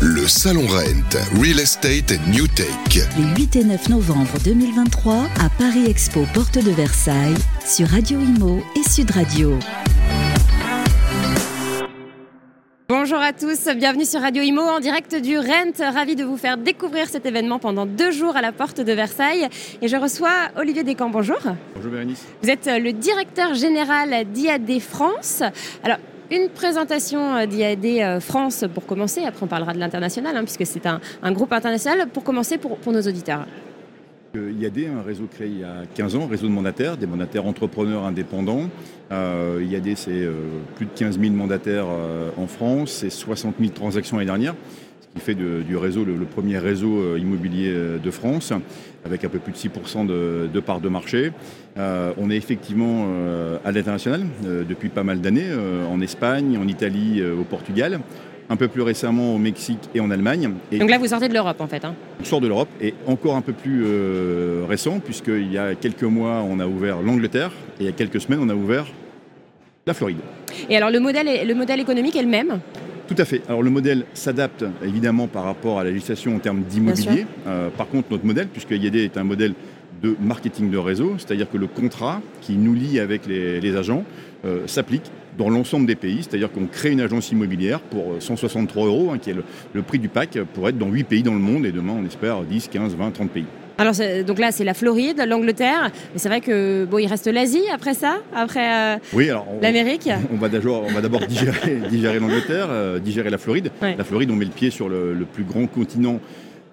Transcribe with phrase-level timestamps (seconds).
[0.00, 2.66] Le Salon Rent, Real Estate and New Tech.
[3.16, 7.34] Les 8 et 9 novembre 2023 à Paris Expo, porte de Versailles,
[7.64, 9.58] sur Radio Imo et Sud Radio.
[12.90, 15.72] Bonjour à tous, bienvenue sur Radio Imo en direct du Rent.
[15.80, 19.48] Ravi de vous faire découvrir cet événement pendant deux jours à la porte de Versailles.
[19.80, 21.08] Et je reçois Olivier Descamps.
[21.08, 21.40] Bonjour.
[21.74, 22.22] Bonjour Bérénice.
[22.42, 25.42] Vous êtes le directeur général d'IAD France.
[25.82, 25.98] Alors,
[26.30, 30.66] une présentation euh, d'IAD euh, France pour commencer, après on parlera de l'international, hein, puisque
[30.66, 31.00] c'est un,
[31.32, 33.46] groupe international, pour commencer pour, nos auditeurs.
[34.34, 38.04] IAD, un réseau créé il y a 15 ans, réseau de mandataires, des mandataires entrepreneurs
[38.04, 38.68] indépendants.
[39.10, 40.28] Euh, IAD, c'est
[40.74, 41.86] plus de 15 000 mandataires
[42.36, 44.54] en France, c'est 60 000 transactions l'année dernière
[45.16, 48.52] qui fait du réseau le, premier réseau euh, immobilier euh, de France,
[49.04, 51.32] avec un peu plus de 6% de, de part de marché.
[51.78, 53.06] Euh, on est effectivement
[53.64, 55.48] à l'international depuis pas mal d'années,
[55.90, 58.00] en Espagne, en Italie, au Portugal
[58.48, 60.52] un peu plus récemment au Mexique et en Allemagne.
[60.70, 61.96] Donc là, vous sortez de l'Europe en fait hein.
[62.20, 63.84] On sort de l'Europe et encore un peu plus
[64.68, 68.20] récent, puisqu'il y a quelques mois, on a ouvert l'Angleterre et il y a quelques
[68.20, 68.86] semaines, on a ouvert
[69.86, 70.18] la Floride.
[70.68, 72.60] Et alors le modèle, le modèle économique est le même?
[73.06, 73.42] Tout à fait.
[73.48, 77.26] Alors le modèle s'adapte évidemment par rapport à la législation en termes d'immobilier.
[77.46, 79.54] Euh, par contre, notre modèle, puisque IAD est un modèle
[80.02, 84.04] de marketing de réseau, c'est-à-dire que le contrat qui nous lie avec les, agents
[84.44, 89.10] euh, s'applique dans l'ensemble des pays, c'est-à-dire qu'on crée une agence immobilière pour 163 euros,
[89.12, 91.40] hein, qui est le, le, prix du pack, pour être dans 8 pays dans le
[91.40, 93.44] monde, et demain on espère 10, 15, 20, 30 pays.
[93.78, 93.94] Alors
[94.26, 97.92] donc là c'est la Floride, l'Angleterre, mais c'est vrai que bon il reste l'Asie après
[97.92, 99.28] ça, après euh, oui,
[99.60, 100.08] l'Amérique.
[100.32, 103.70] On va d'abord on va d'abord digérer, digérer l'Angleterre, euh, digérer la Floride.
[103.82, 106.20] La Floride on met le pied sur le, plus grand continent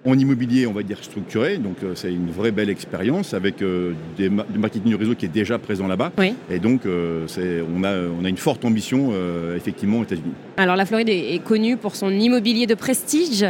[0.06, 3.56] en immobilier, on va dire structuré, donc euh, c'est une vraie belle expérience avec
[4.16, 6.12] des du marketing du réseau qui est déjà présent là-bas.
[6.50, 9.12] Et donc on, a, on a une forte ambition
[9.54, 10.32] effectivement aux États-Unis.
[10.56, 13.44] Alors la Floride est, connue pour son immobilier de prestige.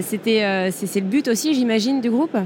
[0.00, 2.36] c'était, c'est le but aussi, j'imagine, du groupe?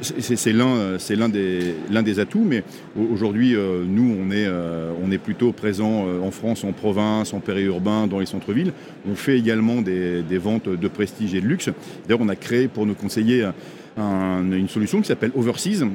[0.00, 2.62] C'est l'un des, atouts, mais
[2.96, 8.06] aujourd'hui, euh, nous, on est, euh, plutôt présent euh, en France, en province, en périurbain,
[8.06, 8.72] dans les centres-villes.
[9.08, 11.70] On fait également des, ventes de prestige et de luxe.
[12.06, 13.48] D'ailleurs, on a créé pour nos conseillers
[13.96, 15.86] une solution qui s'appelle Overseas,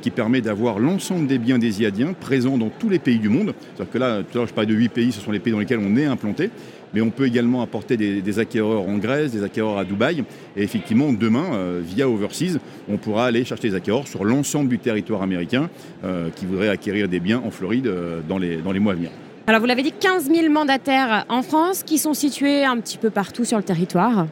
[0.00, 3.52] qui permet d'avoir l'ensemble des biens des IADiens présents dans tous les pays du monde.
[3.74, 5.52] C'est-à-dire que là, tout à l'heure, je parlais de 8 pays, ce sont les pays
[5.52, 6.50] dans lesquels on est implanté
[6.94, 10.24] mais on peut également apporter des, acquéreurs en Grèce, des acquéreurs à Dubaï.
[10.56, 14.78] Et effectivement, demain, euh, via Overseas, on pourra aller chercher des acquéreurs sur l'ensemble du
[14.78, 15.68] territoire américain
[16.04, 18.96] euh, qui voudraient acquérir des biens en Floride euh, dans, les, dans les mois à
[18.96, 19.10] venir.
[19.46, 23.10] Alors, vous l'avez dit, 15 000 mandataires en France qui sont situés un petit peu
[23.10, 24.26] partout sur le territoire.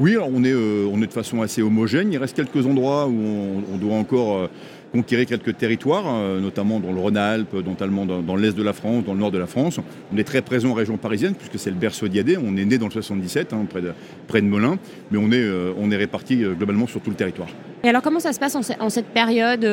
[0.00, 2.12] Oui, on, est, on est de façon assez homogène.
[2.12, 4.48] Il reste quelques endroits où on doit encore
[4.92, 9.14] conquérir quelques territoires, euh, notamment dans le Rhône-Alpes, notamment dans, l'est de la France, dans
[9.14, 9.80] le nord de la France.
[10.12, 12.38] On est très présent en région parisienne, puisque c'est le berceau d'IAD.
[12.44, 13.92] On est né dans le 77, hein, près, de,
[14.26, 14.78] près de Melun,
[15.10, 17.48] mais on est, euh, on est réparti euh, globalement sur tout le territoire.
[17.84, 19.64] Et alors comment ça se passe en, cette période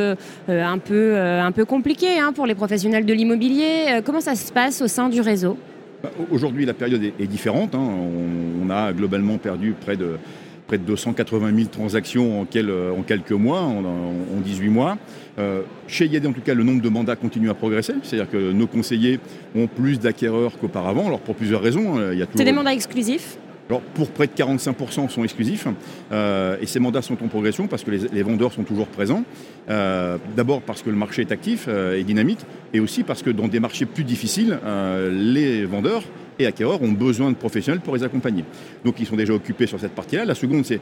[0.47, 4.01] un, peu, un peu compliquée hein, pour les professionnels de l'immobilier?
[4.05, 5.57] Comment ça se passe au sein du réseau?
[6.03, 7.73] Bah, Aujourd'hui, la période est, différente.
[7.73, 7.79] Hein.
[7.81, 10.17] on, a globalement perdu près de
[10.67, 13.83] près de 280 000 transactions en, en quelques mois, en,
[14.43, 14.97] 18 mois.
[15.37, 17.93] Euh, chez IAD, en tout cas, le nombre de mandats continue à progresser.
[18.03, 19.19] C'est-à-dire que nos conseillers
[19.55, 21.99] ont plus d'acquéreurs qu'auparavant, alors pour plusieurs raisons.
[21.99, 22.13] Hein.
[22.35, 23.37] C'est des mandats exclusifs
[23.67, 25.67] alors, pour près de 45% sont exclusifs
[26.11, 29.23] euh, et ces mandats sont en progression parce que les, vendeurs sont toujours présents.
[29.71, 32.41] Euh, d'abord parce que le marché est actif et dynamique
[32.73, 34.59] et aussi parce que dans des marchés plus difficiles,
[35.09, 36.03] les vendeurs
[36.39, 38.43] et acquéreurs ont besoin de professionnels pour les accompagner.
[38.83, 40.25] Donc ils sont déjà occupés sur cette partie-là.
[40.25, 40.79] La seconde, c'est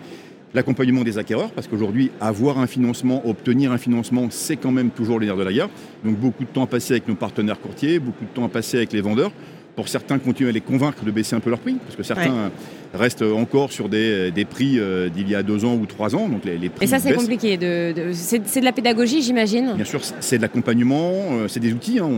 [0.54, 5.20] l'accompagnement des acquéreurs, parce qu'aujourd'hui, avoir un financement, obtenir un financement, c'est quand même toujours
[5.20, 5.70] les de la guerre.
[6.06, 8.78] Donc beaucoup de temps à passer avec nos partenaires courtiers, beaucoup de temps à passer
[8.78, 9.32] avec les vendeurs.
[9.76, 12.52] Pour certains, continuer à les convaincre de baisser un peu leur prix, parce que certains
[12.94, 16.30] reste encore sur des, prix euh, d'il y a deux ans ou trois ans.
[16.30, 17.58] Donc les, prix Et ça, c'est compliqué.
[17.58, 22.00] De, c'est, de la pédagogie, j'imagine Bien sûr, c'est de l'accompagnement, euh, c'est des outils.
[22.00, 22.10] Hein.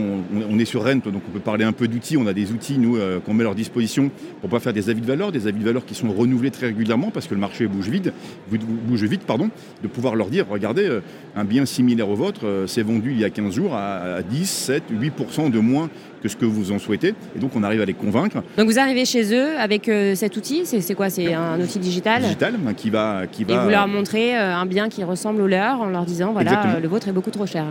[0.50, 2.16] On, est sur Rent, donc on peut parler un peu d'outils.
[2.16, 4.90] On a des outils, nous, euh, qu'on met à leur disposition pour pouvoir faire des
[4.90, 7.40] avis de valeur, des avis de valeur qui sont renouvelés très régulièrement parce que le
[7.40, 8.12] marché bouge vite,
[8.50, 9.50] bouge vite, pardon,
[9.82, 11.00] de pouvoir leur dire, regardez,
[11.34, 14.82] un bien similaire au vôtre, c'est vendu il y a 15 jours à, 10, 7,
[14.92, 15.88] 8% de moins
[16.22, 17.14] que ce que vous en souhaitez.
[17.36, 18.42] Et donc, on arrive à les convaincre.
[18.56, 22.54] Donc, vous arrivez chez eux avec cet outil c'est quoi C'est un outil digital Digital
[22.58, 23.54] ben, qui va, qui va.
[23.54, 26.78] Et vous leur montrez euh, un bien qui ressemble au leur en leur disant voilà,
[26.80, 27.66] le vôtre est beaucoup trop cher.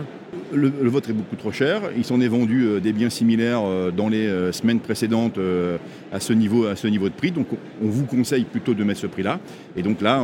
[0.52, 1.80] Le, vôtre est beaucoup trop cher.
[1.96, 5.38] Il s'en est vendu euh, des biens similaires euh, dans les semaines précédentes
[6.12, 7.30] à, ce niveau, à ce niveau de prix.
[7.30, 7.48] Donc
[7.82, 9.38] on vous conseille plutôt de mettre ce prix-là.
[9.76, 10.22] Et donc là,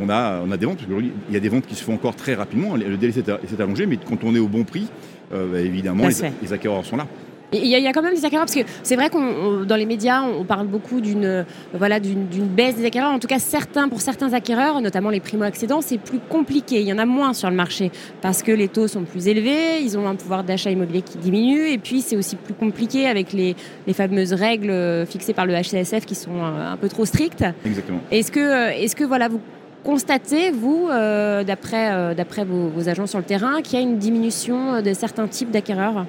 [0.00, 1.94] on, a, on a des ventes, parce qu'il y a des ventes qui se font
[1.94, 2.76] encore très rapidement.
[2.76, 4.86] Le délai s'est allongé, mais quand on est au bon prix,
[5.30, 7.06] bah, évidemment, les, les acquéreurs sont là.
[7.52, 10.22] Il y, a quand même des acquéreurs, parce que c'est vrai qu'on dans les médias,
[10.22, 13.12] on, parle beaucoup d'une voilà, d'une baisse des acquéreurs.
[13.12, 16.80] En tout cas, certains, pour certains acquéreurs, notamment les primo-accédants, c'est plus compliqué.
[16.80, 19.80] Il y en a moins sur le marché parce que les taux sont plus élevés,
[19.80, 23.32] ils ont un pouvoir d'achat immobilier qui diminue, et puis c'est aussi plus compliqué avec
[23.32, 23.54] les,
[23.86, 27.44] les, fameuses règles fixées par le HCSF qui sont un, peu trop strictes.
[27.64, 28.00] Exactement.
[28.10, 29.40] Est-ce que, est-ce que voilà, vous
[29.84, 33.84] constatez, vous, euh, d'après euh, d'après vos, vos agents sur le terrain, qu'il y a
[33.84, 36.06] une diminution de certains types d'acquéreurs?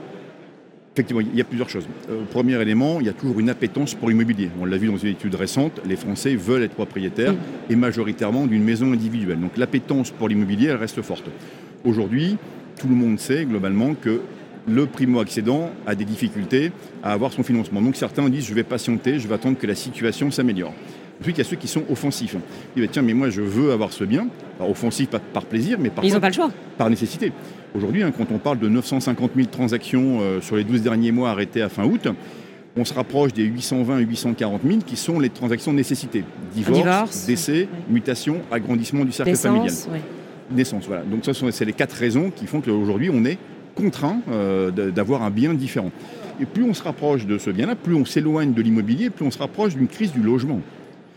[0.97, 1.87] Effectivement, il y a plusieurs choses.
[2.09, 4.49] Euh, premier élément, il y a toujours une appétence pour l'immobilier.
[4.59, 7.35] On l'a vu dans une étude récente, les Français veulent être propriétaires
[7.69, 9.39] et majoritairement d'une maison individuelle.
[9.39, 11.25] Donc l'appétence pour l'immobilier, elle reste forte.
[11.85, 12.37] Aujourd'hui,
[12.79, 14.21] tout le monde sait globalement que
[14.67, 16.71] le primo-accédant a des difficultés
[17.03, 17.79] à avoir son financement.
[17.79, 20.73] Donc certains disent je vais patienter, je vais attendre que la situation s'améliore.
[21.19, 22.35] Ensuite, il y a ceux qui sont offensifs.
[22.75, 24.27] Ils disent tiens, mais moi je veux avoir ce bien.
[24.59, 26.51] Alors, offensif par, plaisir, mais par, Ils n'ont pas le choix.
[26.77, 27.31] par nécessité.
[27.75, 31.29] Aujourd'hui, hein, quand on parle de 950 000 transactions euh, sur les 12 derniers mois
[31.29, 32.07] arrêtées à fin août,
[32.75, 36.23] on se rapproche des 820 840 000 qui sont les transactions de nécessité.
[36.53, 39.73] Divorce, décès, mutation, agrandissement du cercle familial.
[40.51, 41.03] Naissance, voilà.
[41.03, 43.37] Donc ce sont c'est les quatre raisons qui font qu'aujourd'hui on est
[43.75, 45.91] contraint euh, d'avoir un bien différent.
[46.39, 49.31] Et plus on se rapproche de ce bien-là, plus on s'éloigne de l'immobilier, plus on
[49.31, 50.61] se rapproche d'une crise du logement.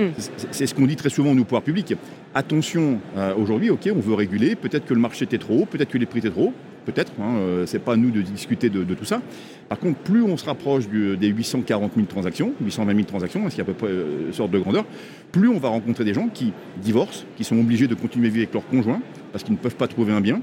[0.00, 0.12] Hmm.
[0.50, 1.94] C'est ce qu'on dit très souvent, nous, pouvoirs publics.
[2.35, 5.99] Attention, euh, aujourd'hui, on veut réguler, peut-être que le marché était trop haut, peut-être que
[5.99, 6.55] les prix étaient trop hauts,
[6.87, 9.20] peut-être, hein, euh, c'est pas à nous de discuter de, tout ça.
[9.69, 13.64] Par contre, plus on se rapproche des 840 000 transactions, 820 000 transactions, hein, à
[13.64, 14.87] peu près euh, sorte de grandeur,
[15.32, 18.44] plus on va rencontrer des gens qui divorcent, qui sont obligés de continuer à vivre
[18.44, 19.00] avec leur conjoint
[19.32, 20.41] parce qu'ils ne peuvent pas trouver un bien.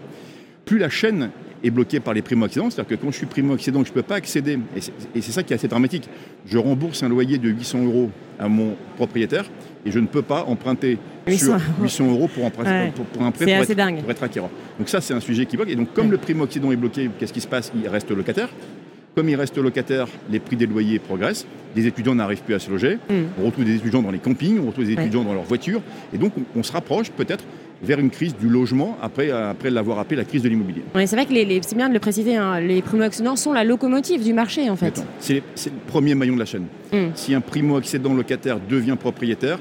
[0.65, 1.31] Plus la chaîne
[1.63, 2.69] est bloqué par les primo-accédants.
[2.69, 4.59] C'est-à-dire que quand je suis primo-accédant, je ne peux pas accéder,
[5.15, 6.09] et c'est ça qui est assez dramatique,
[6.45, 8.09] je rembourse un loyer de 800 euros
[8.39, 9.45] à mon propriétaire
[9.85, 13.53] et je ne peux pas emprunter 800, 800 euros pour, emprunter, pour, un prêt pour
[13.53, 14.49] être, pour être, acquéreur.
[14.77, 15.69] Donc ça, c'est un sujet qui bloque.
[15.69, 17.71] Et donc comme le primo-accédant est bloqué, qu'est-ce qui se passe?
[17.75, 18.49] Il reste locataire.
[19.15, 21.47] Comme il reste locataire, les prix des loyers progressent.
[21.75, 22.99] Les étudiants n'arrivent plus à se loger.
[23.09, 23.23] Hmm.
[23.41, 25.81] On retrouve des étudiants dans les campings, on retrouve des étudiants dans leurs voitures.
[26.13, 27.43] Et donc, on se rapproche peut-être
[27.81, 30.83] vers une crise du logement après, après l'avoir appelé la crise de l'immobilier.
[30.93, 34.23] c'est vrai que les, c'est bien de le préciser, hein, les primo-accédants sont la locomotive
[34.23, 35.03] du marché en fait.
[35.19, 35.35] C'est,
[35.65, 36.65] le premier maillon de la chaîne.
[36.91, 37.09] Hmm.
[37.15, 39.59] Si un primo-accédant locataire devient propriétaire,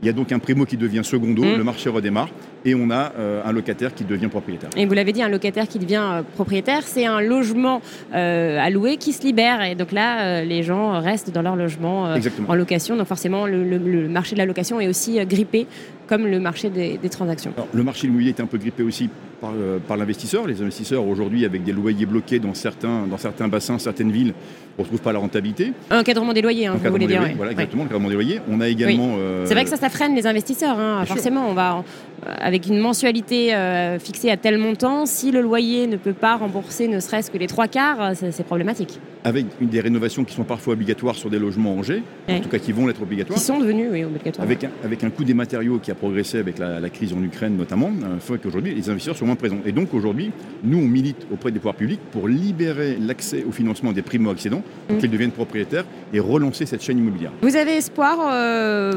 [0.00, 1.56] il y a donc un primo qui devient secondo, hmm.
[1.56, 2.28] le marché redémarre
[2.64, 4.70] et on a euh, un locataire qui devient propriétaire.
[4.76, 7.80] Et vous l'avez dit, un locataire qui devient euh, propriétaire, c'est un logement
[8.14, 9.62] euh, à louer qui se libère.
[9.62, 12.14] Et donc là, les gens restent dans leur logement
[12.48, 12.96] en location.
[12.96, 15.66] Donc forcément, le, marché de la location est aussi grippé
[16.08, 17.52] comme le marché des, transactions.
[17.72, 19.08] le marché immobilier est un peu grippé aussi
[19.40, 19.52] par,
[19.86, 20.46] par l'investisseur.
[20.46, 24.34] Les investisseurs aujourd'hui, avec des loyers bloqués dans certains, dans certains bassins, certaines villes,
[24.78, 25.72] ne retrouvent pas la rentabilité.
[25.90, 27.22] Un encadrement des loyers, hein, vous voulez dire.
[27.36, 28.40] Voilà, exactement, l'encadrement des loyers.
[28.50, 29.16] On a également.
[29.44, 30.78] C'est vrai que ça, ça freine les investisseurs.
[30.78, 31.04] Hein.
[31.06, 31.84] Forcément, on va
[32.26, 36.88] avec une mensualité euh, fixée à tel montant, si le loyer ne peut pas rembourser
[36.88, 39.00] ne serait-ce que les trois quarts, euh, c'est problématique.
[39.24, 42.58] Avec des rénovations qui sont parfois obligatoires sur des logements en G, en tout cas
[42.58, 43.38] qui vont être obligatoires.
[43.38, 44.46] Qui sont devenus, oui, obligatoires.
[44.46, 47.56] Avec un, avec un coût des matériaux qui a progressé avec la, crise en Ukraine
[47.56, 49.58] notamment, il euh, fait qu'aujourd'hui les investisseurs sont moins présents.
[49.66, 50.30] Et donc aujourd'hui,
[50.64, 54.96] nous on milite auprès des pouvoirs publics pour libérer l'accès au financement des primo-accédants, pour
[54.96, 55.00] mmh.
[55.00, 57.32] qu'ils deviennent propriétaires et relancer cette chaîne immobilière.
[57.42, 58.16] Vous avez espoir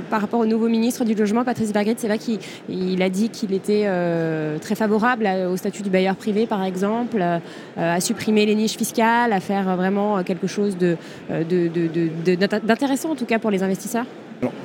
[0.10, 3.54] par rapport au nouveau ministre du Logement, Patrice Bergret, c'est vrai qu'il a dit qu'il
[3.54, 7.40] était euh, très favorable au statut du bailleur privé, par exemple, euh,
[7.78, 13.40] à supprimer les niches fiscales, à faire vraiment quelque chose d'intéressant, de, en tout cas,
[13.40, 14.06] pour les investisseurs?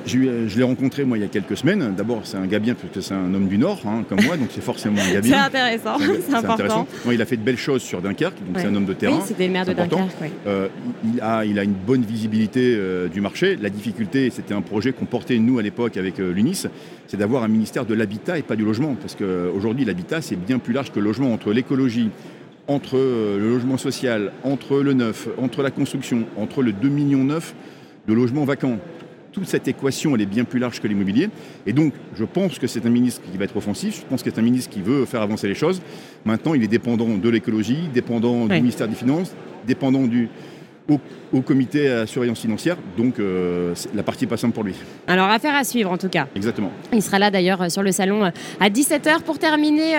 [0.05, 1.93] Je, l'ai rencontré moi il y a quelques semaines.
[1.95, 4.37] D'abord, c'est un gars bien parce que c'est un homme du Nord, hein, comme moi,
[4.37, 5.37] donc c'est forcément un gars bien.
[5.37, 6.87] c'est intéressant, c'est important.
[7.11, 9.17] il a fait de belles choses sur Dunkerque, donc c'est un homme de terrain.
[9.17, 10.31] Oui, c'était le maire de Dunkerque.
[10.47, 10.67] Euh,
[11.03, 13.57] il, a, il a une bonne visibilité euh, du marché.
[13.61, 16.67] La difficulté, c'était un projet qu'on portait nous à l'époque avec euh, l'UNIS,
[17.07, 20.59] c'est d'avoir un ministère de l'habitat et pas du logement, parce qu'aujourd'hui l'habitat c'est bien
[20.59, 22.09] plus large que le logement entre l'écologie,
[22.67, 27.55] entre le logement social, entre le neuf, entre la construction, entre le 2 millions neuf
[28.07, 28.79] de logements vacants
[29.37, 31.29] toute cette équation, elle est bien plus large que l'immobilier.
[31.67, 34.01] Et donc, je pense que c'est un ministre qui va être offensif.
[34.01, 35.79] Je pense que c'est un ministre qui veut faire avancer les choses.
[36.25, 39.35] Maintenant, il est dépendant de l'écologie, dépendant du ministère des Finances,
[39.67, 40.29] dépendant du,
[41.33, 42.77] au, comité à surveillance financière.
[42.97, 44.75] Donc euh, la partie est pas simple pour lui.
[45.07, 46.27] Alors affaire à suivre en tout cas.
[46.35, 46.71] Exactement.
[46.93, 48.29] Il sera là d'ailleurs euh, sur le salon euh,
[48.59, 49.91] à 17h pour terminer.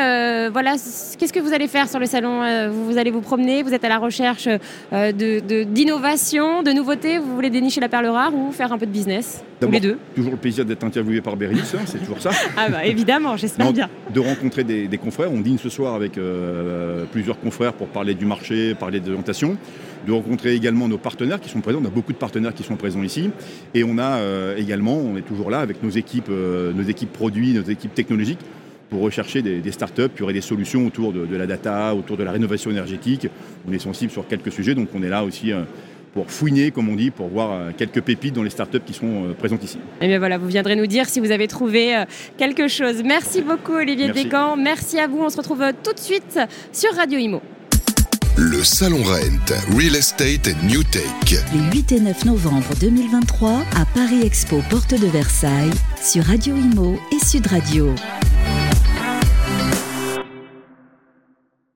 [0.52, 0.74] voilà,
[1.18, 2.40] qu'est-ce que vous allez faire sur le salon
[2.70, 4.48] vous, allez vous promener, vous êtes à la recherche
[4.92, 8.90] d'innovation, de, de, nouveautés, vous voulez dénicher la perle rare ou faire un peu de
[8.90, 9.98] business les deux?
[10.14, 12.30] Toujours le plaisir d'être interviewé par hein, c'est toujours ça.
[12.56, 13.88] ah bah évidemment, j'espère bien.
[14.12, 15.32] De rencontrer des, confrères.
[15.32, 16.18] On dîne ce soir avec
[17.12, 19.56] plusieurs confrères pour parler du marché, parler de l'orientation
[20.06, 21.80] de rencontrer également nos partenaires qui sont présents.
[21.82, 23.30] On a beaucoup de partenaires qui sont présents ici.
[23.74, 27.12] Et on a euh, également, on est toujours là avec nos équipes, euh, nos équipes
[27.12, 28.40] produits, nos équipes technologiques
[28.90, 32.24] pour rechercher des, des, startups qui auraient des solutions autour de, la data, autour de
[32.24, 33.28] la rénovation énergétique.
[33.68, 35.64] On est sensible sur quelques sujets, donc on est là aussi euh,
[36.14, 39.62] pour fouiner, comme on dit, pour voir quelques pépites dans les startups qui sont présentes
[39.62, 39.78] ici.
[40.00, 42.02] Et bien voilà, vous viendrez nous dire si vous avez trouvé
[42.38, 43.02] quelque chose.
[43.04, 44.08] Merci beaucoup Olivier.
[44.08, 44.56] Descamps.
[44.56, 45.18] Merci à vous.
[45.20, 46.40] On se retrouve tout de suite
[46.72, 47.42] sur Radio Imo.
[48.40, 51.02] Le Salon Rent, Real Estate and New Tech.
[51.52, 57.00] Les 8 et 9 novembre 2023 à Paris Expo Porte de Versailles sur Radio Imo
[57.10, 57.92] et Sud Radio.